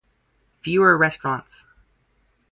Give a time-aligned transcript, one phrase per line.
[0.63, 1.53] Fewer restaurants.